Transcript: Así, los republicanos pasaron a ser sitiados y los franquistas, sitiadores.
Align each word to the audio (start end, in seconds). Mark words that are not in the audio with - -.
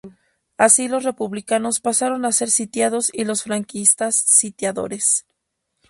Así, 0.57 0.87
los 0.87 1.03
republicanos 1.03 1.79
pasaron 1.79 2.25
a 2.25 2.31
ser 2.31 2.49
sitiados 2.49 3.11
y 3.13 3.23
los 3.23 3.43
franquistas, 3.43 4.15
sitiadores. 4.15 5.27